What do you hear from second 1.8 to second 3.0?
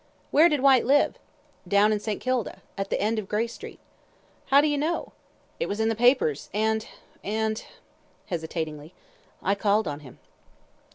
in St. Kilda, at the